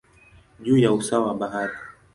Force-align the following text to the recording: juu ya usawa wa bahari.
juu 0.59 0.77
ya 0.77 0.93
usawa 0.93 1.27
wa 1.27 1.33
bahari. 1.33 1.73